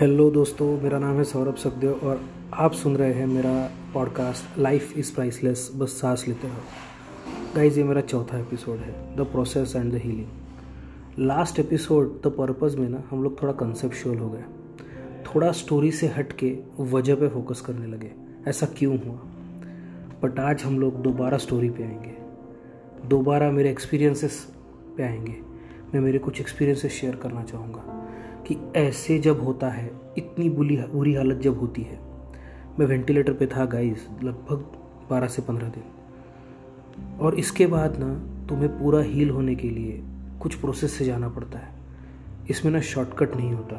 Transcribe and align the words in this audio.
Hello 0.00 0.30
दोस्तों, 0.30 0.80
मेरा 0.80 0.98
नाम 0.98 1.16
है 1.16 1.24
सौरभ 1.24 1.54
सखदेव 1.54 1.92
और 1.92 2.24
आप 2.54 2.72
सुन 2.72 2.96
रहे 2.96 3.12
हैं 3.12 3.26
मेरा 3.26 3.70
पॉडकास्ट 3.94 4.58
लाइफ 4.58 4.98
इज़ 4.98 5.14
प्राइसलेस 5.14 5.72
बस 5.76 5.88
सांस 5.88 6.28
लेते 6.28 6.48
रहो। 6.48 6.56
गाइज़ 7.56 7.78
ये 7.78 7.84
मेरा 7.84 8.00
चौथा 8.00 8.38
एपिसोड 8.38 8.78
है 8.78 9.16
the 9.16 9.20
process 9.20 9.76
and 9.76 9.92
the 9.92 9.94
healing 9.94 10.26
last 11.18 11.58
episode 11.58 12.22
the 12.22 12.26
purpose 12.26 12.76
में 12.76 12.88
ना, 12.88 13.02
हम 13.10 13.22
लोग 13.22 13.42
थोड़ा 13.42 13.52
कंसेप्शुअल 13.52 14.18
हो 14.18 14.30
गए। 14.30 14.44
थोड़ा 15.26 15.52
स्टोरी 15.52 15.90
से 15.90 16.06
हट 16.06 16.32
के 16.32 16.58
वजह 16.80 17.14
पे 17.14 17.28
फोकस 17.28 17.60
करने 17.60 17.86
लगे। 17.86 18.12
ऐसा 18.48 18.66
क्यों 18.66 18.98
हुआ? 18.98 19.16
बट 20.22 20.40
आज 20.40 20.62
हम 20.62 20.78
लोग 20.78 21.02
दोबारा 21.02 21.38
स्टोरी 21.38 21.70
पे 21.70 21.82
आएँगे। 21.82 22.14
दोबारा 23.08 23.50
मेरे 23.50 23.70
एक्सपीरियंसेस 23.70 24.52
पे 24.96 25.02
आएँगे। 25.02 25.36
मैं 25.94 26.00
मेरे 26.00 26.18
कुछ 26.18 26.40
एक्सपीरियंसेस 26.40 26.92
शेयर 26.92 27.16
करना 27.16 27.42
चाहूँगा। 27.42 27.95
कि 28.46 28.56
ऐसे 28.76 29.18
जब 29.18 29.44
होता 29.44 29.68
है, 29.68 29.90
इतनी 30.18 30.50
बुरी 30.50 30.76
बुरी 30.76 31.14
हालत 31.14 31.36
जब 31.36 31.60
होती 31.60 31.82
है। 31.82 32.00
मैं 32.78 32.86
वेंटिलेटर 32.86 33.32
पे 33.32 33.46
था 33.46 33.64
गाइस 33.64 34.08
लगभग 34.24 34.56
बारह 35.10 35.26
से 35.26 35.42
पंद्रह 35.42 35.68
दिन। 35.68 35.82
और 37.18 37.34
इसके 37.34 37.66
बाद 37.66 37.96
ना, 37.98 38.14
तुम्हें 38.46 38.68
पूरा 38.68 39.00
हील 39.00 39.30
होने 39.30 39.54
के 39.54 39.70
लिए 39.70 40.04
कुछ 40.40 40.54
प्रोसेस 40.54 40.92
से 40.92 41.04
जाना 41.04 41.28
पड़ता 41.28 41.58
है। 41.58 41.74
इसमें 42.50 42.72
ना 42.72 42.80
शॉर्टकट 42.80 43.36
नहीं 43.36 43.52
होता। 43.52 43.76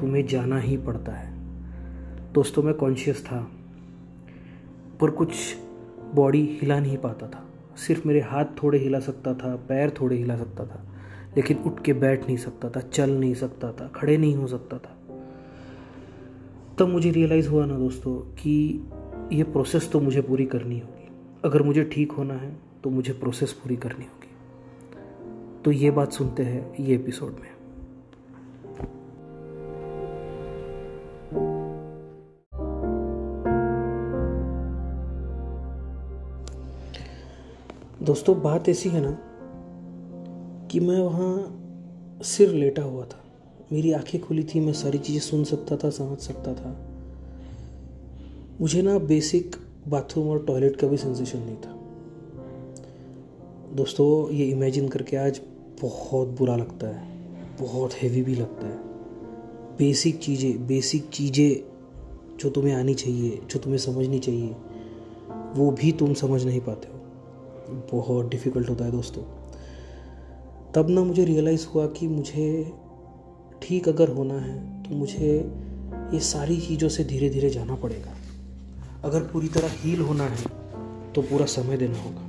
तुम्हें 0.00 0.26
जाना 0.26 0.58
ही 0.58 0.76
पड़ता 0.76 1.12
है। 1.12 1.36
दोस्तों, 2.32 2.62
मैं 2.62 2.74
कॉन्शियस 2.74 3.26
था, 3.26 3.50
पर 5.00 5.10
कुछ 5.10 5.56
बॉडी 6.14 6.58
हिला 6.60 6.80
नहीं 6.80 6.96
पाता 6.96 7.28
था। 7.28 7.46
सिर्फ़ 7.76 8.08
मेरे 8.08 8.20
हाथ 8.20 8.44
थोड़े 8.44 8.78
हिला 8.78 9.00
सकता 9.00 9.34
था, 9.34 9.56
पैर 9.56 9.90
थोड़े 9.90 10.16
हिला 10.16 10.36
सकता 10.36 10.64
था। 10.64 10.95
लेकिन 11.36 11.58
उठ 11.66 11.82
के 11.82 11.92
बैठ 11.92 12.26
नहीं 12.26 12.36
सकता 12.36 12.70
था, 12.70 12.80
चल 12.80 13.10
नहीं 13.10 13.34
सकता 13.34 13.72
था, 13.72 13.88
खड़े 13.88 14.16
नहीं 14.16 14.36
हो 14.36 14.46
सकता 14.46 14.78
था। 14.78 14.92
तब 16.78 16.88
मुझे 16.88 17.10
रियलाइज़ 17.10 17.48
हुआ 17.48 17.66
ना 17.66 17.76
दोस्तों 17.76 18.14
कि 18.34 18.84
ये 19.32 19.42
प्रोसेस 19.42 19.90
तो 19.92 20.00
मुझे 20.00 20.20
पूरी 20.20 20.46
करनी 20.46 20.78
होगी। 20.78 21.08
अगर 21.44 21.62
मुझे 21.62 21.84
ठीक 21.84 22.12
होना 22.12 22.34
है 22.34 22.56
तो 22.84 22.90
मुझे 22.90 23.12
प्रोसेस 23.12 23.52
पूरी 23.52 23.76
करनी 23.76 24.04
होगी। 24.04 24.30
तो 25.64 25.70
ये 25.72 25.90
बात 25.90 26.12
सुनते 26.12 26.42
हैं 26.42 26.74
ये 26.80 26.94
एपिसोड 26.94 27.32
में। 27.32 27.54
दोस्तों, 38.02 38.42
बात 38.42 38.68
ऐसी 38.68 38.88
है 38.88 39.00
ना 39.00 39.18
कि 40.70 40.80
मैं 40.80 41.00
वहाँ 41.00 41.62
सिर 42.22 42.48
लेटा 42.48 42.82
हुआ 42.82 43.04
था। 43.04 43.24
मेरी 43.72 43.92
आँखें 43.92 44.20
खुली 44.20 44.44
थी, 44.44 44.60
मैं 44.60 44.72
सारी 44.72 44.98
चीज़ें 44.98 45.20
सुन 45.20 45.44
सकता 45.44 45.76
था, 45.76 45.90
समझ 45.90 46.18
सकता 46.18 46.54
था। 46.54 46.86
मुझे 48.60 48.82
ना 48.82 48.98
बेसिक 48.98 49.56
बाथरूम 49.88 50.28
और 50.28 50.44
टॉयलेट 50.44 50.76
का 50.76 50.86
भी 50.86 50.96
सेंसेशन 50.96 51.38
नहीं 51.38 51.56
था। 51.56 51.72
दोस्तों, 53.74 54.34
ये 54.34 54.46
इमेजिन 54.46 54.88
करके 54.88 55.16
आज 55.16 55.40
बहुत 55.82 56.28
बुरा 56.28 56.56
लगता 56.56 56.86
है। 56.86 57.16
बहुत 57.60 57.92
हैवी 57.92 58.22
भी 58.22 58.34
लगता 58.34 58.66
है। 58.66 58.76
बेसिक 59.78 60.18
चीज़ें 60.18 60.66
बेसिक 60.66 61.08
चीज़ें 61.08 61.76
जो 62.36 62.50
तुम्हें 62.50 62.74
आनी 62.74 62.94
चाहिए, 62.94 63.30
जो 63.50 63.58
तुम्हें 63.58 63.78
समझनी 63.78 64.18
चाहिए, 64.18 64.56
वो 65.56 65.70
भी 65.70 65.92
तुम 65.92 66.14
समझ 66.14 66.44
नहीं 66.44 66.60
पाते 66.60 66.88
हो। 66.88 66.96
बहुत 67.92 68.28
डिफ़िकल्ट 68.28 68.70
होता 68.70 68.84
है 68.84 68.90
दोस्तों। 68.90 69.35
तब 70.76 70.90
ना 70.90 71.02
मुझे 71.04 71.24
रियलाइज़ 71.24 71.66
हुआ 71.66 71.86
कि 71.86 72.08
मुझे 72.08 72.72
ठीक 73.62 73.88
अगर 73.88 74.08
होना 74.08 74.34
है 74.34 74.82
तो 74.82 74.94
मुझे 74.94 75.28
ये 76.12 76.20
सारी 76.20 76.56
चीज़ों 76.60 76.88
से 76.88 77.04
धीरे 77.04 77.30
धीरे 77.30 77.50
जाना 77.50 77.74
पड़ेगा। 77.74 78.16
अगर 79.04 79.20
पूरी 79.20 79.48
तरह 79.48 79.68
हील 79.72 80.00
होना 80.00 80.24
है 80.24 80.44
तो 81.12 81.22
पूरा 81.22 81.46
समय 81.46 81.76
देना 81.76 82.02
होगा। 82.02 82.24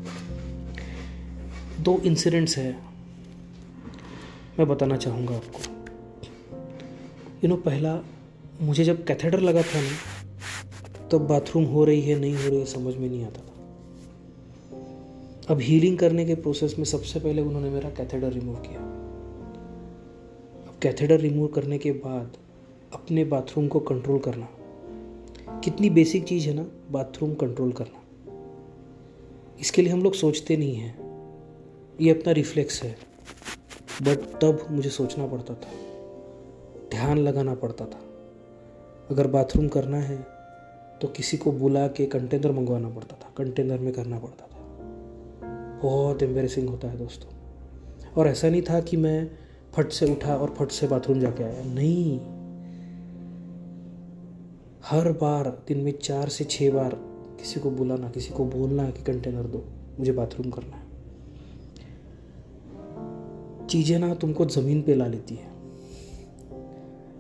दो 1.83 1.97
इंसिडेंट्स 1.99 2.57
है। 2.57 2.71
मैं 4.59 4.67
बताना 4.67 4.97
चाहूँगा 4.97 5.35
आपको। 5.35 5.59
यू 7.44 7.47
नो 7.50 7.55
पहला, 7.55 8.01
मुझे 8.61 8.83
जब 8.83 9.05
कैथेडर 9.05 9.39
लगा 9.39 9.61
था 9.61 9.81
ना, 9.81 9.91
तब 10.88 11.07
तो 11.11 11.19
बाथरूम 11.19 11.66
हो 11.66 11.85
रही 11.85 12.01
है, 12.01 12.19
नहीं 12.19 12.35
हो 12.35 12.50
रही 12.50 12.59
है, 12.59 12.66
समझ 12.66 12.95
में 12.95 13.09
नहीं 13.09 13.25
आता 13.25 13.41
था। 13.41 13.56
अब 15.47 15.59
हीलिंग 15.59 15.97
करने 15.97 16.25
के 16.25 16.35
प्रोसेस 16.35 16.75
में 16.77 16.85
सबसे 16.85 17.19
पहले 17.19 17.41
उन्होंने 17.41 17.69
मेरा 17.69 17.89
कैथेडर 17.89 18.31
रिमूव 18.31 18.55
किया। 18.55 18.79
अब 20.67 20.73
कैथेडर 20.81 21.19
रिमूव 21.19 21.47
करने 21.47 21.77
के 21.77 21.91
बाद 21.91 22.37
अपने 22.93 23.25
बाथरूम 23.25 23.67
को 23.67 23.79
कंट्रोल 23.79 24.19
करना। 24.19 24.49
कितनी 25.59 25.89
बेसिक 25.89 26.23
चीज़ 26.23 26.47
है 26.47 26.53
ना 26.53 26.65
बाथरूम 26.91 27.33
कंट्रोल 27.33 27.71
करना। 27.71 28.01
इसके 29.59 29.81
लिए 29.81 29.93
हम 29.93 30.03
लोग 30.03 30.13
सोचते 30.13 30.57
नहीं 30.57 30.75
हैं। 30.75 30.99
ये 32.01 32.11
अपना 32.11 32.31
रिफ्लेक्स 32.31 32.83
है। 32.83 32.97
बट 34.01 34.17
तब 34.17 34.67
मुझे 34.71 34.89
सोचना 34.89 35.27
पड़ता 35.27 35.53
था। 35.53 35.69
ध्यान 36.91 37.17
लगाना 37.17 37.55
पड़ता 37.55 37.85
था। 37.85 37.99
अगर 39.11 39.27
बाथरूम 39.27 39.67
करना 39.67 39.97
है 39.97 40.17
तो 41.01 41.07
किसी 41.07 41.37
को 41.37 41.51
बुला 41.51 41.87
के 41.87 42.05
कंटेनर 42.05 42.51
मंगवाना 42.51 42.89
पड़ता 42.89 43.15
था। 43.15 43.33
कंटेनर 43.37 43.79
में 43.79 43.93
करना 43.93 44.19
पड़ता 44.19 44.47
था। 44.47 44.56
बहुत 45.83 46.23
एम्बेरसिंग 46.23 46.69
होता 46.69 46.88
है 46.88 46.97
दोस्तों। 46.97 47.38
और 48.17 48.27
ऐसा 48.27 48.49
नहीं 48.49 48.61
था 48.61 48.79
कि 48.79 48.97
मैं 48.97 49.31
फट 49.73 49.89
से 49.89 50.11
उठा 50.11 50.35
और 50.35 50.49
फट 50.49 50.67
से 50.67 50.88
बाथरूम 50.88 51.19
जाके 51.19 51.43
आया। 51.43 51.63
नहीं। 51.63 52.19
हर 54.85 55.11
बार, 55.11 55.63
दिन 55.67 55.77
में 55.77 55.99
चार 55.99 56.29
से 56.29 56.43
छः 56.43 56.71
बार 56.71 56.95
किसी 57.39 57.59
को 57.59 57.71
बुलाना, 57.71 58.09
किसी 58.09 58.29
को 58.29 58.45
बोलना 58.45 58.89
कि 58.89 59.03
कंटेनर 59.03 59.43
दो, 59.43 59.65
मुझे 59.99 60.11
बाथरूम 60.11 60.49
करना 60.49 60.75
है। 60.75 60.88
चीज़ें 63.67 63.99
ना 63.99 64.13
तुमको 64.13 64.45
ज़मीन 64.45 64.81
पे 64.81 64.95
ला 64.95 65.07
लेती 65.07 65.35
है। 65.35 65.47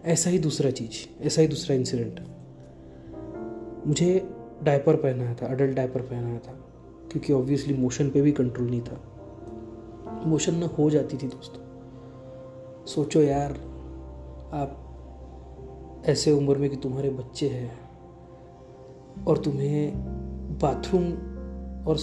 ऐसा 0.05 0.29
ही 0.29 0.39
दूसरा 0.39 0.71
चीज़, 0.71 1.23
ऐसा 1.23 1.41
ही 1.41 1.47
दूसरा 1.47 1.75
इंसिडेंट 1.75 2.19
मुझे 3.87 4.29
डायपर 4.63 4.95
पहनाया 4.95 5.33
था 5.33 5.47
अडल्ट 5.47 5.75
डायपर 5.75 6.01
पहनाया 6.01 6.39
था। 6.39 6.76
क्योंकि 7.17 7.33
ऑब्वियसली 7.33 7.73
मोशन 7.73 8.09
पे 8.09 8.21
भी 8.21 8.31
कंट्रोल 8.31 8.69
नहीं 8.69 8.81
था। 8.81 9.01
मोशन 10.25 10.55
ना 10.55 10.65
हो 10.67 10.89
जाती 10.89 11.17
थी 11.17 11.27
दोस्तों। 11.27 11.61
सोचो 12.85 13.21
यार, 13.21 13.51
आप 14.53 14.83
ऐसे 16.05 16.31
उम्र 16.31 16.57
में 16.57 16.69
कि 16.69 16.75
तुम्हारे 16.75 17.09
बच्चे 17.09 17.49
हैं 17.49 17.89
और 19.23 19.37
तुम्हें 19.37 19.93
बाथरूम 20.61 21.11
और 21.85 21.97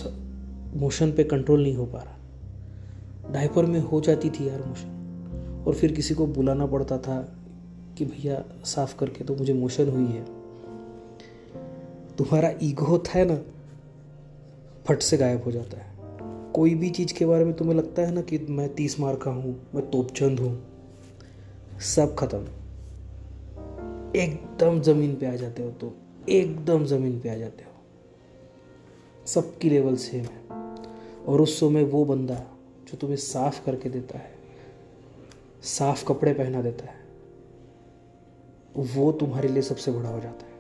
मोशन 0.77 1.13
पे 1.13 1.25
कंट्रोल 1.25 1.63
नहीं 1.63 1.75
हो 1.75 1.87
पा 1.87 1.99
रहा। 1.99 2.19
डायपर 3.33 3.67
में 3.67 3.81
हो 3.81 4.01
जाती 4.01 4.31
थी 4.31 4.49
यार 4.49 4.63
मोशन 4.63 5.65
और 5.67 5.75
फिर 5.75 5.93
किसी 5.93 6.15
को 6.15 6.27
बुलाना 6.27 6.67
पड़ता 6.67 6.99
था 6.99 7.39
कि 7.99 8.05
भैया 8.05 8.45
साफ़ 8.65 8.99
करके 8.99 9.25
तो 9.25 9.37
मुझे 9.37 9.53
मोशन 9.53 9.89
हुई 9.89 10.07
है। 10.07 10.25
तुम्हारा 12.17 12.53
ईगो 12.63 12.85
होता 12.85 13.19
है 13.19 13.25
ना 13.25 13.39
फट 14.87 15.03
से 15.03 15.17
गायब 15.17 15.43
हो 15.45 15.51
जाता 15.53 15.79
है। 15.79 15.93
कोई 16.53 16.75
भी 16.75 16.91
चीज़ 16.91 17.15
के 17.15 17.27
बारे 17.27 17.45
में 17.45 17.55
तुम्हें 17.55 17.75
लगता 17.77 18.03
है 18.03 18.13
ना 18.13 18.23
कि 18.23 18.39
मैं 18.39 18.75
तीस 18.75 19.01
मार 19.01 19.17
का 19.17 19.31
हूँ, 19.31 19.61
मैं 19.75 19.91
तोपचंद 19.91 20.41
हूँ, 20.41 20.63
सब 21.81 22.15
खत्म। 22.15 22.47
एकदम 24.17 24.81
ज़मीन 24.81 25.17
पे 25.17 25.27
आ 25.27 25.35
जाते 25.35 25.63
हो 25.63 25.71
तो 25.71 25.95
एकदम 26.29 26.85
ज़मीन 26.85 27.21
पे 27.21 27.29
आ 27.29 27.35
जाते 27.35 27.65
हो। 27.65 27.71
सबकी 29.27 29.71
लेवल 29.71 29.97
सेम 29.97 30.25
है। 30.25 30.45
और 31.27 31.41
उस 31.41 31.61
समय 31.61 31.85
वो 31.85 32.05
बंदा 32.05 32.35
जो 32.89 32.97
तुम्हें 32.97 33.17
साफ़ 33.17 33.65
करके 33.67 33.89
देता 33.89 34.19
है, 34.19 34.35
साफ़ 35.63 36.05
कपड़े 36.07 36.33
पहना 36.35 36.63
देता 36.63 36.85
है, 36.85 37.05
वो 38.95 39.13
तुम्हारे 39.13 39.49
लिए 39.49 39.63
सबसे 39.63 39.93
बड़ा 39.93 40.09
हो 40.09 40.21
जाता 40.21 40.47
है। 40.47 40.53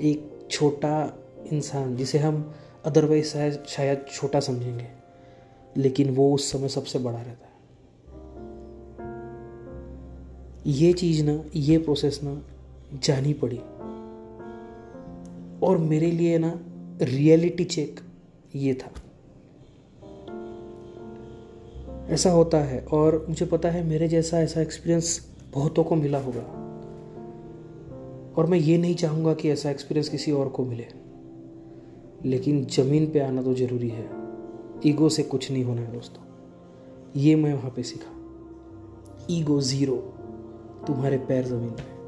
एक 0.00 0.48
छोटा 0.50 1.18
इंसान 1.52 1.96
जिसे 1.96 2.18
हम 2.18 2.54
अदरवाइज़ 2.84 3.26
शायद 3.26 3.64
शायद 3.68 4.06
छोटा 4.12 4.40
समझेंगे। 4.40 4.86
लेकिन 5.76 6.10
वो 6.10 6.34
उस 6.34 6.52
समय 6.52 6.68
सबसे 6.68 6.98
बड़ा 6.98 7.18
रहता 7.18 7.44
है। 7.44 7.48
ये 10.66 10.92
चीज़ 10.92 11.24
ना, 11.24 11.44
ये 11.56 11.78
प्रोसेस 11.78 12.20
ना 12.24 12.42
जानी 12.94 13.32
पड़ी। 13.32 13.58
और 15.66 15.78
मेरे 15.78 16.10
लिए 16.10 16.38
ना 16.38 16.60
रियलिटी 17.02 17.64
चेक 17.64 18.00
ये 18.54 18.74
था। 18.74 18.90
ऐसा 22.08 22.30
होता 22.30 22.58
है 22.58 22.84
और 22.84 23.26
मुझे 23.28 23.46
पता 23.46 23.70
है 23.70 23.84
मेरे 23.84 24.08
जैसा 24.08 24.40
ऐसा 24.40 24.60
एक्सपीरियंस 24.60 25.36
बहुतों 25.54 25.84
को 25.84 25.94
मिला 25.94 26.18
होगा। 26.18 26.68
और 28.36 28.46
मैं 28.46 28.58
ये 28.58 28.78
नहीं 28.78 28.94
चाहूँगा 28.94 29.34
कि 29.34 29.50
ऐसा 29.50 29.70
एक्सपीरियंस 29.70 30.08
किसी 30.08 30.32
और 30.32 30.48
को 30.48 30.64
मिले। 30.64 31.07
लेकिन 32.24 32.64
ज़मीन 32.64 33.10
पे 33.10 33.20
आना 33.20 33.42
तो 33.42 33.54
ज़रूरी 33.54 33.88
है। 33.88 34.10
ईगो 34.86 35.08
से 35.08 35.22
कुछ 35.22 35.50
नहीं 35.50 35.64
होना 35.64 35.80
है 35.80 35.92
दोस्तों। 35.92 36.22
ये 37.16 37.36
मैं 37.36 37.54
वहाँ 37.54 37.70
पे 37.70 37.82
सीखा। 37.82 38.14
ईगो 39.30 39.60
ज़ीरो 39.60 39.96
तुम्हारे 40.86 41.18
पैर 41.18 41.44
ज़मीन 41.44 41.70
पे। 41.70 41.98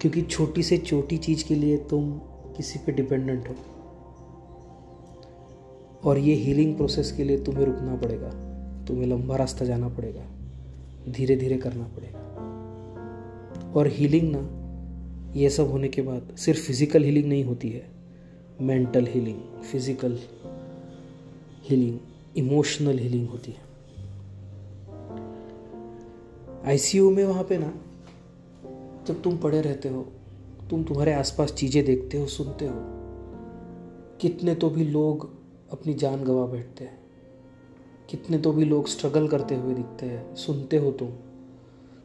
क्योंकि 0.00 0.22
छोटी 0.22 0.62
से 0.62 0.78
छोटी 0.78 1.16
चीज़ 1.16 1.44
के 1.44 1.54
लिए 1.54 1.76
तुम 1.76 2.18
किसी 2.56 2.78
पे 2.78 2.92
डिपेंडेंट 2.92 3.48
हो। 3.48 3.54
और 6.04 6.18
ये 6.18 6.34
हीलिंग 6.34 6.76
प्रोसेस 6.76 7.12
के 7.12 7.24
लिए 7.24 7.44
तुम्हें 7.44 7.64
रुकना 7.64 7.96
पड़ेगा। 7.96 8.30
तुम्हें 8.84 9.06
लंबा 9.06 9.36
रास्ता 9.36 9.64
जाना 9.64 9.88
पड़ेगा। 9.88 10.22
धीरे 11.12 11.36
धीरे 11.36 11.56
करना 11.56 11.84
पड़ेगा। 11.84 12.18
और 13.72 13.88
हीलिंग 13.88 14.36
ना, 14.36 14.58
ये 15.40 15.50
सब 15.50 15.70
होने 15.70 15.88
के 15.88 16.02
बाद 16.02 16.36
सिर्फ़ 16.36 16.60
फ़िज़िकल 16.60 17.04
हीलिंग 17.04 17.26
नहीं 17.26 17.44
होती 17.44 17.70
है। 17.70 17.97
Mental 18.60 19.06
healing 19.06 19.62
physical 19.62 20.18
healing 21.64 21.98
emotional 22.36 22.98
healing 22.98 23.28
होती 23.28 23.52
है। 23.52 23.66
आईसीयू 26.66 27.10
में 27.10 27.24
वहाँ 27.24 27.44
पे 27.44 27.58
ना, 27.58 27.72
जब 29.06 29.20
तुम 29.22 29.36
पड़े 29.36 29.60
रहते 29.60 29.88
हो, 29.88 30.00
तुम 30.70 30.82
तुम्हारे 30.84 31.12
आसपास 31.14 31.52
चीज़ें 31.52 31.84
देखते 31.84 32.18
हो, 32.18 32.26
सुनते 32.26 32.66
हो, 32.66 32.74
कितने 34.20 34.54
तो 34.54 34.70
भी 34.70 34.84
लोग 34.84 35.28
अपनी 35.72 35.94
जान 35.94 36.24
गंवा 36.24 36.46
बैठते 36.46 36.84
हैं, 36.84 36.98
कितने 38.10 38.38
तो 38.38 38.52
भी 38.52 38.64
लोग 38.64 38.88
स्ट्रगल 38.88 39.28
करते 39.28 39.54
हुए 39.54 39.74
दिखते 39.74 40.06
हैं, 40.06 40.34
सुनते 40.34 40.76
हो 40.76 40.90
तुम, 40.92 41.08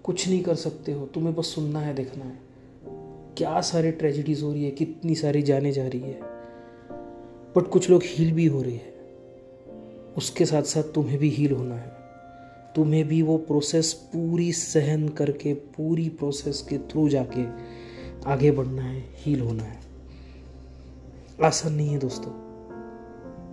कुछ 0.04 0.28
नहीं 0.28 0.42
कर 0.44 0.56
सकते 0.56 0.92
हो, 0.92 1.06
तुम्हें 1.06 1.36
बस 1.36 1.46
सुनना 1.46 1.80
है, 1.80 1.94
देखना 1.94 2.26
है, 2.26 2.38
क्या 3.38 3.62
सारे 3.62 3.92
ट्रेजिडीज 3.92 4.44
हो 4.44 4.52
रही 4.54 4.64
है, 4.64 4.72
कितनी 4.72 5.16
सारी 5.16 5.42
जाने 5.42 5.72
जा 5.72 5.88
रही 5.88 6.02
है। 6.02 6.33
बट 7.58 7.68
कुछ 7.68 7.90
लोग 7.90 8.02
हील 8.06 8.32
भी 8.34 8.46
हो 8.46 8.62
रहे 8.62 8.74
हैं। 8.74 8.94
उसके 10.18 10.46
साथ 10.46 10.64
साथ 10.64 10.84
तुम्हें 10.84 11.18
भी 11.20 11.30
हील 11.30 11.52
होना 11.52 11.76
है। 11.76 11.92
तुम्हें 12.76 13.08
भी 13.08 13.22
वो 13.22 13.38
प्रोसेस 13.38 13.94
पूरी 13.94 14.52
सहन 14.52 15.08
करके, 15.10 15.54
पूरी 15.54 16.10
प्रोसेस 16.10 16.62
के 16.70 16.78
थ्रू 16.78 17.08
जाके 17.10 17.46
आगे 18.30 18.52
बढ़ना 18.52 18.82
है, 18.82 19.04
हील 19.16 19.42
होना 19.42 19.64
है। 19.64 19.80
आसान 21.44 21.74
नहीं 21.74 21.90
है 21.90 22.00
दोस्तों, 22.00 22.32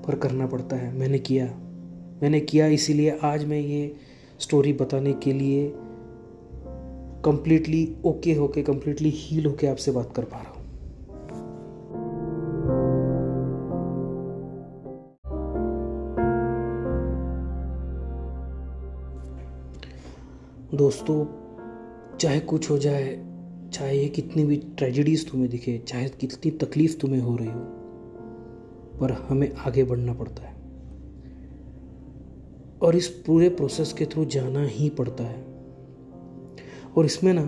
पर 0.02 0.14
करना 0.14 0.46
पड़ता 0.46 0.76
है। 0.76 0.92
मैंने 0.94 1.18
किया 1.18 1.46
मैंने 2.22 2.40
किया, 2.40 2.66
इसीलिए 2.66 3.18
आज 3.22 3.44
मैं 3.44 3.60
ये 3.60 3.96
स्टोरी 4.40 4.72
बताने 4.72 5.12
के 5.12 5.32
लिए 5.32 5.72
कंप्लीटली 7.24 7.96
ओके 8.04 8.34
होके 8.34 8.62
कंप्लीटली 8.62 9.10
हील 9.10 9.46
होके 9.46 9.66
आपसे 9.66 9.90
बात 9.90 10.12
कर 10.16 10.24
पा 10.24 10.38
रहा 10.38 10.50
हूँ। 10.50 10.59
दोस्तों, 20.90 21.26
चाहे 22.16 22.40
कुछ 22.40 22.70
हो 22.70 22.78
जाए, 22.78 23.26
चाहे 23.72 23.98
ये 23.98 24.08
कितनी 24.08 24.44
भी 24.44 24.56
ट्रेजिडीज 24.56 25.30
तुम्हें 25.30 25.50
दिखे, 25.50 25.78
चाहे 25.78 26.08
कितनी 26.08 26.50
तकलीफ़ 26.50 26.98
तुम्हें 26.98 27.20
हो 27.20 27.36
रही 27.36 27.48
हो, 27.48 27.60
पर 29.00 29.12
हमें 29.12 29.52
आगे 29.52 29.84
बढ़ना 29.84 30.14
पड़ता 30.14 30.42
है। 30.42 30.56
और 32.82 32.96
इस 32.96 33.08
पूरे 33.08 33.48
प्रोसेस 33.48 33.92
के 33.92 34.06
थ्रू 34.06 34.24
जाना 34.24 34.64
ही 34.64 34.90
पड़ता 34.90 35.24
है। 35.24 35.42
और 36.96 37.04
इसमें 37.06 37.32
ना, 37.34 37.46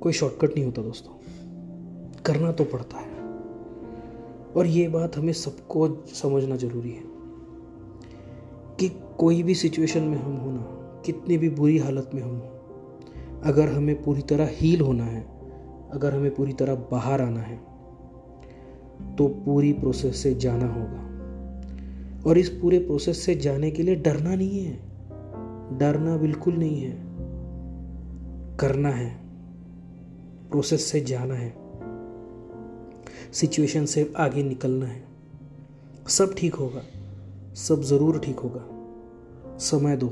कोई 0.00 0.12
शॉर्टकट 0.12 0.54
नहीं 0.54 0.64
होता 0.64 0.82
दोस्तों। 0.82 1.12
करना 2.22 2.52
तो 2.52 2.64
पड़ता 2.64 2.96
है। 2.96 3.20
और 4.56 4.66
ये 4.66 4.88
बात 4.88 5.16
हमें 5.16 5.32
सबको 5.32 6.04
समझना 6.06 6.56
ज़रूरी 6.56 6.90
है 6.90 7.02
कि 8.80 9.00
कोई 9.18 9.42
भी 9.42 9.54
सिचुएशन 9.54 10.02
में 10.02 10.18
हम 10.18 10.36
हो 10.36 10.52
ना, 10.52 10.74
कितनी 11.06 11.38
भी 11.38 11.48
बुरी 11.48 11.78
हालत 11.78 12.10
में 12.14 12.22
हम 12.22 12.30
हो 12.30 12.54
अगर 13.44 13.68
हमें 13.68 14.02
पूरी 14.02 14.22
तरह 14.22 14.48
हील 14.50 14.80
होना 14.80 15.04
है, 15.04 15.26
अगर 15.90 16.14
हमें 16.14 16.34
पूरी 16.34 16.52
तरह 16.52 16.74
बाहर 16.74 17.20
आना 17.20 17.40
है 17.40 17.56
तो 19.16 19.28
पूरी 19.28 19.72
प्रोसेस 19.72 20.16
से 20.16 20.34
जाना 20.34 20.66
होगा। 20.66 21.08
और 22.30 22.38
इस 22.38 22.48
पूरे 22.48 22.78
प्रोसेस 22.78 23.24
से 23.24 23.34
जाने 23.34 23.70
के 23.70 23.82
लिए 23.82 23.94
डरना 23.94 24.34
नहीं 24.34 24.64
है। 24.64 24.72
डरना 25.78 26.16
बिल्कुल 26.16 26.54
नहीं 26.54 26.82
है। 26.82 26.90
करना 28.56 28.88
है। 28.88 29.20
प्रोसेस 30.50 30.84
से 30.84 31.00
जाना 31.00 31.34
है। 31.34 31.54
सिचुएशन 33.32 33.84
से 33.84 34.12
आगे 34.16 34.42
निकलना 34.42 34.86
है। 34.86 35.04
सब 36.08 36.34
ठीक 36.34 36.54
होगा। 36.54 36.82
सब 37.54 37.82
ज़रूर 37.82 38.18
ठीक 38.18 38.38
होगा। 38.38 38.68
समय 39.58 39.96
दो। 39.96 40.06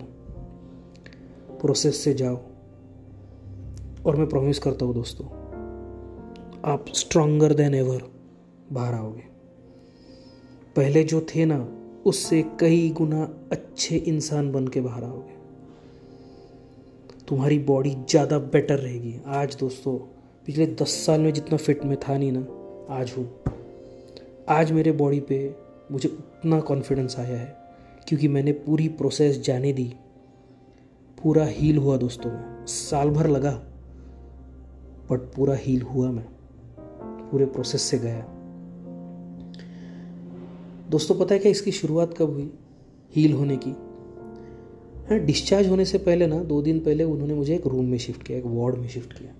प्रोसेस 1.60 2.04
से 2.04 2.14
जाओ। 2.14 2.36
और 4.06 4.16
मैं 4.16 4.26
प्रॉमिस 4.28 4.58
करता 4.58 4.84
हूँ 4.86 4.94
दोस्तों, 4.94 5.26
आप 6.64 6.84
स्ट्रॉन्गर 6.94 7.54
देन 7.54 7.74
एवर 7.74 8.02
बाहर 8.72 8.94
आओगे। 8.94 9.22
पहले 10.76 11.04
जो 11.04 11.20
थे 11.34 11.44
ना, 11.44 11.58
उससे 12.06 12.42
कई 12.60 12.88
गुना 12.90 13.22
अच्छे 13.52 13.96
इंसान 13.96 14.52
बन 14.52 14.68
के 14.68 14.80
बाहर 14.80 15.04
आओगे। 15.04 15.34
तुम्हारी 17.28 17.58
बॉडी 17.58 17.96
ज़्यादा 18.10 18.38
बेटर 18.38 18.78
रहेगी। 18.78 19.14
आज 19.26 19.56
दोस्तों, 19.60 19.96
पिछले 20.46 20.66
दस 20.66 20.94
साल 21.06 21.20
में 21.20 21.32
जितना 21.32 21.56
फिट 21.56 21.84
में 21.84 21.96
था 22.00 22.16
नहीं 22.18 22.32
ना, 22.32 22.46
आज 22.94 23.14
हूँ। 23.18 23.28
आज 24.48 24.72
मेरे 24.72 24.92
बॉडी 24.92 25.20
पे 25.20 25.54
मुझे 25.92 26.08
उतना 26.08 26.60
कॉन्फिडेंस 26.60 27.18
आया 27.18 27.38
है, 27.38 27.56
क्योंकि 28.08 28.28
मैंने 28.28 28.52
पूरी 28.52 28.88
प्रोसेस 28.88 29.40
जाने 29.40 29.72
दी। 29.72 29.92
पूरा 31.18 31.44
हील 31.46 31.78
हुआ 31.78 31.96
दोस्तों, 31.96 32.30
साल 32.66 33.10
भर 33.10 33.26
लगा। 33.26 33.62
बट 35.10 35.18
पूरा 35.18 35.54
हील 35.54 35.82
हुआ 35.82 36.10
मैं। 36.10 36.26
पूरे 37.30 37.46
प्रोसेस 37.46 37.82
से 37.82 37.98
गया। 37.98 38.26
दोस्तों, 40.90 41.14
पता 41.14 41.34
है 41.34 41.40
क्या 41.40 41.50
इसकी 41.50 41.72
शुरुआत 41.72 42.14
कब 42.18 42.30
हुई? 42.30 42.52
हील 43.16 43.32
होने 43.32 43.56
की। 43.56 43.70
हाँ 45.10 45.18
डिस्चार्ज 45.18 45.68
होने 45.68 45.84
से 45.84 45.98
पहले 45.98 46.26
ना, 46.26 46.42
दो 46.42 46.62
दिन 46.62 46.80
पहले 46.80 47.04
उन्होंने 47.04 47.34
मुझे 47.34 47.54
एक 47.54 47.66
रूम 47.66 47.84
में 47.84 47.98
शिफ्ट 47.98 48.22
किया, 48.22 48.38
एक 48.38 48.44
वार्ड 48.46 48.74
में 48.74 48.88
शिफ्ट 48.88 49.12
किया। 49.12 49.30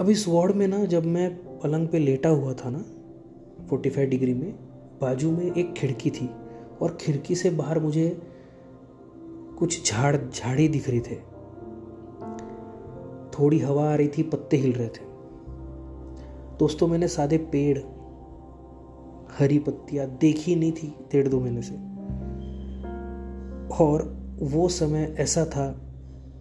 अब 0.00 0.10
इस 0.10 0.28
वार्ड 0.28 0.52
में 0.52 0.68
ना, 0.68 0.84
जब 0.84 1.04
मैं 1.04 1.36
पलंग 1.60 1.88
पे 1.88 1.98
लेटा 1.98 2.28
हुआ 2.28 2.52
था 2.52 2.70
ना 2.70 2.84
45 3.70 4.08
डिग्री 4.08 4.34
में, 4.34 4.54
बाजू 5.00 5.30
में 5.30 5.54
एक 5.54 5.72
खिड़की 5.72 6.10
थी 6.10 6.30
और 6.82 6.98
खिड़की 7.00 7.34
से 7.34 7.50
बाहर 7.50 7.78
मुझे 7.78 8.22
कुछ 9.58 9.92
झाड़, 9.92 10.16
झाड़ी 10.16 10.68
दिख 10.68 10.90
रही 10.90 11.00
थे। 11.00 11.33
थोड़ी 13.38 13.58
हवा 13.58 13.92
आ 13.92 13.94
रही 13.94 14.08
थी, 14.08 14.22
पत्ते 14.22 14.56
हिल 14.56 14.72
रहे 14.72 14.88
थे। 14.88 15.14
दोस्तों, 16.58 16.86
मैंने 16.86 17.08
सादे 17.08 17.38
पेड़, 17.38 17.78
हरी 19.38 19.58
पत्तियाँ 19.58 20.06
देखी 20.20 20.56
नहीं 20.56 20.72
थी 20.72 20.94
डेढ़ 21.12 21.28
दो 21.28 21.40
महीने 21.40 21.62
से। 21.62 21.74
और 23.84 24.16
वो 24.42 24.68
समय 24.68 25.16
ऐसा 25.18 25.44
था 25.44 25.80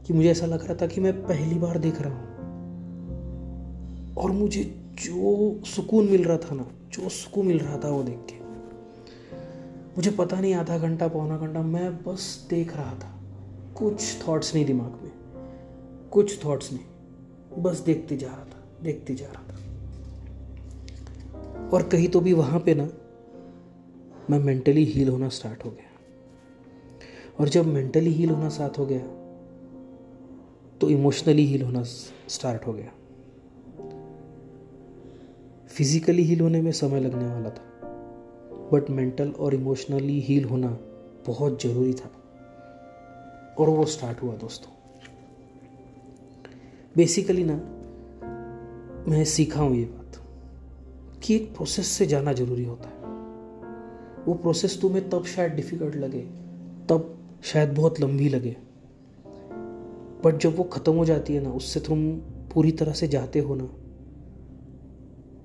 कि 0.07 0.13
मुझे 0.13 0.31
ऐसा 0.31 0.45
लग 0.45 0.65
रहा 0.65 0.75
था 0.75 0.87
कि 0.87 1.01
मैं 1.01 1.23
पहली 1.23 1.55
बार 1.55 1.77
देख 1.77 2.01
रहा 2.01 2.13
हूँ। 2.13 2.33
और 4.15 4.31
मुझे 4.31 4.63
जो 5.05 5.59
सुकून 5.65 6.05
मिल 6.05 6.23
रहा 6.23 6.37
था 6.37 6.55
ना, 6.55 6.67
जो 6.91 7.09
सुकून 7.09 7.45
मिल 7.45 7.59
रहा 7.59 7.77
था 7.77 7.89
वो 7.89 8.03
देख 8.03 8.17
के। 8.17 8.43
मुझे 9.97 10.11
पता 10.11 10.39
नहीं, 10.39 10.53
आधा 10.53 10.77
घंटा 10.77 11.07
पौना 11.07 11.37
घंटा 11.37 11.61
मैं 11.61 11.97
बस 11.97 12.47
देख 12.49 12.75
रहा 12.77 12.93
था। 12.93 13.21
कुछ 13.75 14.27
थॉट्स 14.27 14.55
नहीं 14.55 14.65
दिमाग 14.65 14.99
में। 15.03 15.22
कुछ 16.13 16.45
थॉट्स 16.45 16.73
नहीं। 16.73 16.85
बस 17.63 17.79
देखते 17.79 18.17
जा 18.17 18.27
रहा 18.27 18.45
था, 18.45 18.63
देखते 18.83 19.15
जा 19.15 19.25
रहा 19.25 19.43
था। 19.43 19.55
और 21.69 21.83
कहीं 21.83 22.07
तो 22.07 22.21
भी 22.21 22.33
वहाँ 22.33 22.59
पे 22.59 22.73
ना, 22.75 22.89
मैं 24.29 24.39
मेंटली 24.39 24.85
हील 24.85 25.09
होना 25.09 25.29
स्टार्ट 25.29 25.65
हो 25.65 25.71
गया। 25.71 25.89
और 27.39 27.49
जब 27.49 27.65
मेंटली 27.65 28.11
हील 28.11 28.29
होना 28.29 28.49
साथ 28.49 28.79
हो 28.79 28.85
गया 28.85 29.01
तो 30.81 30.89
इमोशनली 30.89 31.45
हील 31.45 31.61
होना 31.61 31.83
स्टार्ट 32.27 32.67
हो 32.67 32.73
गया। 32.73 32.91
फिजिकली 35.67 36.23
हील 36.23 36.41
होने 36.41 36.61
में 36.61 36.71
समय 36.71 36.99
लगने 36.99 37.25
वाला 37.25 37.49
था। 37.49 37.63
बट 38.73 38.89
मेंटल 38.89 39.29
और 39.29 39.53
इमोशनली 39.53 40.19
हील 40.19 40.45
होना 40.45 40.77
बहुत 41.27 41.61
ज़रूरी 41.61 41.93
था। 41.93 42.11
और 43.59 43.69
वो 43.69 43.85
स्टार्ट 43.85 44.21
हुआ 44.21 44.35
दोस्तों। 44.35 44.72
बेसिकली 46.97 47.43
ना, 47.43 47.55
मैं 49.11 49.25
सीखा 49.25 49.61
हूँ 49.61 49.75
ये 49.75 49.85
बात। 49.85 49.99
कि 51.23 51.35
एक 51.35 51.55
प्रोसेस 51.55 51.87
से 51.87 52.05
जाना 52.05 52.33
ज़रूरी 52.33 52.65
होता 52.65 52.89
है। 52.89 53.03
वो 54.25 54.33
प्रोसेस 54.33 54.81
तुम्हें 54.81 55.09
तब 55.09 55.25
शायद 55.25 55.51
डिफ़िकल्ट 55.51 55.95
लगे, 55.95 56.21
तब 56.89 57.17
शायद 57.43 57.69
बहुत 57.69 57.99
लंबी 57.99 58.29
लगे। 58.29 58.57
बट 60.25 60.37
जब 60.37 60.57
वो 60.57 60.63
ख़त्म 60.63 60.93
हो 60.93 61.05
जाती 61.05 61.33
है 61.33 61.41
ना, 61.41 61.51
उससे 61.51 61.79
तुम 61.79 62.15
पूरी 62.53 62.71
तरह 62.71 62.93
से 62.93 63.07
जाते 63.07 63.39
हो 63.39 63.55
ना 63.55 63.69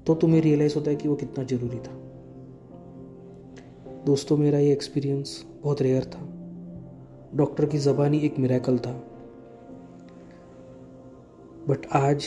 तो 0.07 0.15
तुम्हें 0.15 0.41
रियलाइज़ 0.41 0.75
होता 0.75 0.91
है 0.91 0.97
कि 0.97 1.09
वो 1.09 1.15
कितना 1.15 1.45
ज़रूरी 1.45 1.79
था। 1.79 1.93
दोस्तों, 4.05 4.37
मेरा 4.37 4.59
ये 4.59 4.73
एक्सपीरियंस 4.73 5.47
बहुत 5.63 5.83
रेयर 5.83 6.05
था। 6.05 6.21
डॉक्टर 7.35 7.67
की 7.67 7.79
ज़बानी 7.79 8.19
एक 8.19 8.39
मेरेकल 8.39 8.79
था। 8.79 9.08
बट 11.69 11.87
आज 11.93 12.25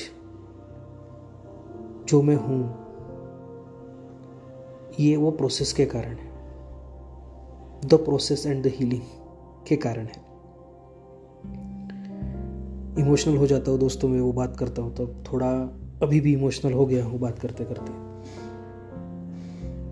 जो 2.10 2.22
मैं 2.22 2.36
हूँ, 2.36 2.76
ये 5.00 5.16
वो 5.16 5.32
प्रोसेस 5.32 5.74
के 5.74 5.86
कारण 5.86 6.10
है। 6.10 6.32
The 7.86 7.94
process 7.94 8.46
and 8.46 8.64
the 8.64 8.68
healing 8.68 9.02
के 9.68 9.76
कारण 9.76 10.06
है। 10.06 10.32
इमोशनल 13.06 13.38
हो 13.38 13.48
जाता 13.48 13.72
हूँ 13.72 13.80
दोस्तों 13.80 14.10
मैं, 14.10 14.22
वो 14.22 14.34
बात 14.34 14.58
करता 14.58 14.82
हूँ, 14.82 14.96
तब 14.96 15.24
थोड़ा 15.34 15.50
अभी 16.02 16.20
भी 16.20 16.34
इमोशनल 16.34 16.74
हो 16.74 16.86
गया 16.86 17.06
हूँ 17.06 17.20
बात 17.20 17.40
करते 17.40 17.66
करते। 17.66 17.92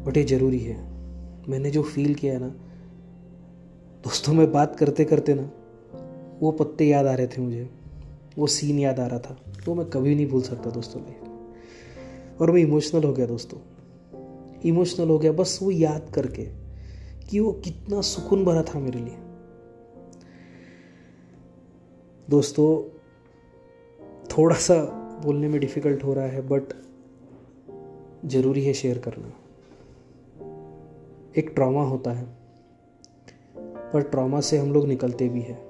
बट 0.03 0.17
ये 0.17 0.23
ज़रूरी 0.23 0.59
है। 0.59 0.77
मैंने 1.49 1.71
जो 1.71 1.83
फील 1.83 2.13
किया 2.15 2.33
है 2.33 2.39
ना, 2.39 2.49
दोस्तों 4.03 4.33
मैं 4.33 4.51
बात 4.51 4.75
करते 4.75 5.05
करते 5.05 5.33
ना, 5.33 5.51
वो 6.39 6.51
पत्ते 6.51 6.85
याद 6.85 7.05
आ 7.05 7.13
रहे 7.13 7.27
थे 7.27 7.41
मुझे। 7.41 7.78
वो 8.39 8.47
सीन 8.47 8.79
याद 8.79 8.99
आ 8.99 9.05
रहा 9.07 9.19
था, 9.19 9.37
वो 9.67 9.75
मैं 9.75 9.85
कभी 9.85 10.15
नहीं 10.15 10.27
भूल 10.27 10.41
सकता 10.41 10.69
दोस्तों 10.69 11.01
लाइफ 11.01 12.41
और 12.41 12.51
मैं 12.51 12.61
इमोशनल 12.61 13.03
हो 13.03 13.13
गया 13.13 13.25
दोस्तों। 13.25 13.59
इमोशनल 14.65 15.09
हो 15.09 15.17
गया, 15.19 15.31
बस 15.31 15.59
वो 15.63 15.71
याद 15.71 16.11
करके 16.15 16.43
कि 17.29 17.39
वो 17.39 17.51
कितना 17.63 18.01
सुकून 18.01 18.45
भरा 18.45 18.63
था 18.63 18.79
मेरे 18.79 18.99
लिए। 18.99 19.17
दोस्तों 22.29 22.67
थोड़ा 24.27 24.55
सा 24.55 24.75
बोलने 25.25 25.47
में 25.47 25.59
डिफ़िकल्ट 25.61 26.03
हो 26.03 26.13
रहा 26.13 26.25
है 26.25 26.41
बट 26.47 26.73
ज़रूरी 28.25 28.63
है 28.65 28.73
शेयर 28.73 28.97
करना। 28.97 29.31
एक 31.37 31.51
ट्रॉमा 31.55 31.83
होता 31.83 32.11
है, 32.11 32.25
पर 33.93 34.01
ट्रॉमा 34.01 34.39
से 34.41 34.57
हम 34.57 34.73
लोग 34.73 34.87
निकलते 34.87 35.29
भी 35.29 35.41
हैं। 35.41 35.68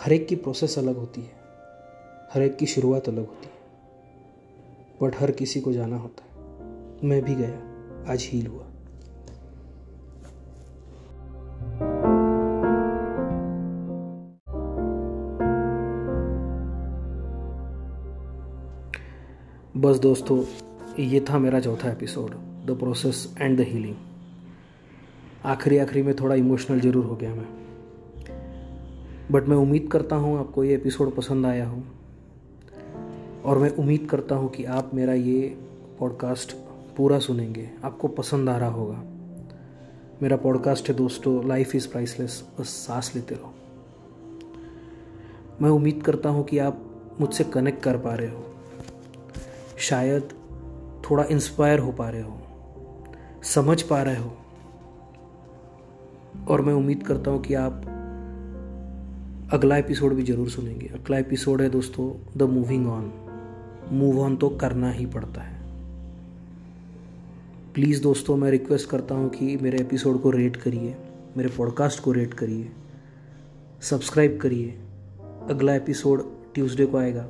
हर 0.00 0.12
एक 0.12 0.28
की 0.28 0.36
प्रोसेस 0.36 0.78
अलग 0.78 0.96
होती 0.96 1.20
है। 1.20 1.30
हर 2.34 2.42
एक 2.42 2.56
की 2.56 2.66
शुरुआत 2.66 3.08
अलग 3.08 3.26
होती 3.26 3.46
है। 3.46 3.52
बट 5.02 5.20
हर 5.20 5.30
किसी 5.30 5.60
को 5.60 5.72
जाना 5.72 5.96
होता 5.96 6.24
है। 6.24 6.30
मैं 7.04 7.22
भी 7.22 7.34
गया। 7.34 8.12
आज 8.12 8.28
हील 8.32 8.46
हुआ। 8.46 8.62
बस 19.76 19.98
दोस्तों, 19.98 20.44
ये 21.02 21.20
था 21.20 21.38
मेरा 21.38 21.60
चौथा 21.60 21.90
episode 21.90 22.30
the 22.66 22.76
process 22.78 23.34
and 23.40 23.58
the 23.58 23.60
healing 23.60 23.96
आखिरी 25.44 25.78
आखिरी 25.78 26.02
में 26.02 26.16
थोड़ा 26.16 26.34
इमोशनल 26.34 26.80
ज़रूर 26.80 27.04
हो 27.04 27.16
गया 27.16 27.34
मैं। 27.34 27.48
बट 29.32 29.44
मैं 29.44 29.56
उम्मीद 29.56 29.88
करता 29.92 30.16
हूँ 30.16 30.38
आपको 30.38 30.64
ये 30.64 30.74
एपिसोड 30.74 31.16
पसंद 31.16 31.46
आया 31.46 31.68
हो। 31.68 31.82
और 33.44 33.58
मैं 33.58 33.70
उम्मीद 33.70 34.08
करता 34.10 34.34
हूँ 34.34 34.50
कि 34.50 34.64
आप 34.64 34.90
मेरा 34.94 35.14
ये 35.14 35.58
पॉडकास्ट 35.98 36.52
पूरा 36.96 37.18
सुनेंगे। 37.18 37.70
आपको 37.84 38.08
पसंद 38.08 38.48
आ 38.48 38.56
रहा 38.56 38.68
होगा। 38.68 39.02
मेरा 40.22 40.36
पॉडकास्ट 40.36 40.88
है 40.88 40.94
दोस्तों 40.94 41.48
लाइफ 41.48 41.74
इज़ 41.74 41.88
प्राइसलेस 41.88 42.48
बस 42.60 42.68
सांस 42.68 43.12
लेते 43.14 43.34
रहो। 43.34 43.54
मैं 45.62 45.70
उम्मीद 45.70 46.02
करता 46.06 46.28
हूँ 46.28 46.44
कि 46.44 46.58
आप 46.58 46.84
मुझसे 47.20 47.44
कनेक्ट 47.44 47.82
कर 47.82 47.98
पा 47.98 48.14
रहे 48.14 48.30
हो। 48.30 48.44
शायद 49.78 50.28
थोड़ा 51.10 51.24
इंस्पायर 51.24 51.78
हो 51.78 51.92
पा 51.92 52.08
रहे 52.08 52.22
हो। 52.22 52.38
समझ 53.42 53.82
पा 53.82 54.02
रहे 54.02 54.16
हो। 54.16 54.36
और 56.48 56.60
मैं 56.60 56.74
उम्मीद 56.74 57.02
करता 57.02 57.30
हूँ 57.30 57.42
कि 57.42 57.54
आप 57.54 57.97
अगला 59.52 59.76
एपिसोड 59.76 60.12
भी 60.12 60.22
ज़रूर 60.22 60.48
सुनेंगे। 60.50 60.86
अगला 60.86 61.18
एपिसोड 61.18 61.60
है 61.62 61.68
दोस्तों 61.70 62.06
the 62.36 62.42
moving 62.42 62.86
on 62.86 63.04
move 63.92 64.20
on 64.20 64.34
तो 64.36 64.48
करना 64.60 64.90
ही 64.90 65.04
पड़ता 65.06 65.42
है। 65.42 65.56
प्लीज़ 67.74 68.02
दोस्तों, 68.02 68.36
मैं 68.36 68.50
रिक्वेस्ट 68.50 68.88
करता 68.90 69.14
हूँ 69.14 69.28
कि 69.30 69.56
मेरे 69.56 69.78
एपिसोड 69.78 70.20
को 70.22 70.30
रेट 70.30 70.56
करिए, 70.56 70.94
मेरे 71.36 71.48
पॉडकास्ट 71.48 72.02
को 72.02 72.12
रेट 72.12 72.34
करिए 72.34 72.68
सब्सक्राइब 73.82 74.38
करिए। 74.42 74.74
अगला 75.50 75.74
एपिसोड 75.74 76.24
ट्यूसडे 76.54 76.86
को 76.86 76.98
आएगा। 76.98 77.26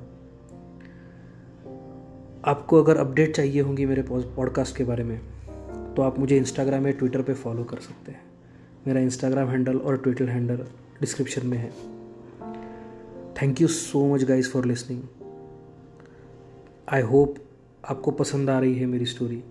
आपको 2.45 2.83
अगर 2.83 2.97
अपडेट 2.97 3.35
चाहिए 3.37 3.61
होंगी 3.61 3.87
मेरे 3.87 4.03
पॉडकास्ट 4.09 4.77
के 4.77 4.85
बारे 4.85 5.05
में 5.05 5.21
तो 5.95 6.03
आप 6.03 6.19
मुझे 6.19 6.37
इंस्टाग्राम 6.37 6.87
या 6.87 6.93
ट्विटर 6.95 7.23
पे 7.23 7.35
फॉलो 7.35 7.65
कर 7.65 7.79
सकते 7.79 8.13
हैं। 8.13 8.23
मेरा 8.87 9.01
इंस्टाग्राम 9.01 9.49
हैंडल 9.49 9.77
और 9.77 9.97
ट्विटर 9.97 10.29
हैंडल 10.29 10.65
डिस्क्रिप्शन 11.01 11.47
में 11.47 11.57
है। 11.59 11.71
Thank 13.43 13.61
you 13.61 13.69
so 13.69 14.15
much 14.15 14.25
guys 14.25 14.51
for 14.51 14.65
listening 14.65 15.03
I 16.89 17.01
hope 17.01 17.35
आपको 17.89 18.11
पसंद 18.11 18.51
आ 18.51 18.59
रही 18.59 18.75
है 18.75 18.87
मेरी 18.87 19.07
स्टोरी 19.07 19.45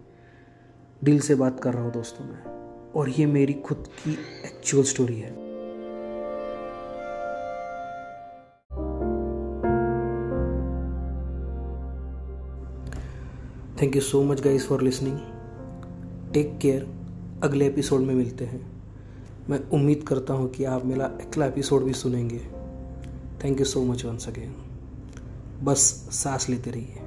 दिल 1.03 1.19
से 1.19 1.35
बात 1.35 1.59
कर 1.59 1.73
रहा 1.73 1.83
हूँ 1.83 1.93
दोस्तों 1.93 2.25
मैं. 2.25 2.43
और 2.91 3.09
ये 3.09 3.25
मेरी 3.25 3.53
खुद 3.53 3.77
की 3.77 4.11
एक्चुअल 4.45 4.83
स्टोरी 4.83 5.19
है. 5.19 5.31
Thank 13.81 13.95
you 13.95 14.01
so 14.01 14.23
much 14.23 14.41
guys 14.41 14.67
for 14.67 14.81
listening 14.81 15.17
take 16.33 16.57
care 16.61 16.87
अगले 17.43 17.67
एपिसोड 17.67 18.01
में 18.01 18.15
मिलते 18.15 18.45
हैं. 18.45 18.83
मैं 19.49 19.69
उम्मीद 19.69 20.03
करता 20.07 20.33
हूँ 20.33 20.49
कि 20.49 20.63
आप 20.63 20.85
मेरा 20.85 21.05
अगला 21.05 21.45
एपिसोड 21.45 21.83
भी 21.83 21.93
सुनेंगे. 21.93 22.56
Thank 23.43 23.59
you 23.59 23.65
so 23.65 23.83
much 23.83 24.05
once 24.05 24.27
again 24.27 24.55
बस 25.63 25.79
सांस 26.13 26.49
लेते 26.49 26.71
रहिए। 26.71 27.06